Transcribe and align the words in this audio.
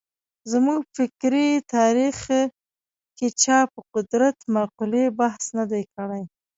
زموږ 0.51 0.79
په 0.85 0.91
فکري 0.97 1.47
تاریخ 1.75 2.17
کې 3.17 3.27
چا 3.41 3.59
پر 3.71 3.81
قدرت 3.93 4.37
مقولې 4.55 5.05
بحث 5.19 5.43
نه 5.57 5.65
دی 5.71 5.83
کړی. 5.95 6.23